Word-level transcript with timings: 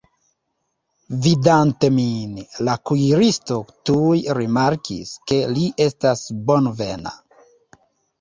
Vidante 1.25 1.89
min, 1.97 2.31
la 2.67 2.73
kuiristo 2.91 3.57
tuj 3.89 4.17
rimarkis, 4.39 5.13
ke 5.33 5.39
li 5.53 5.67
estas 5.87 6.25
bonvena. 6.49 7.13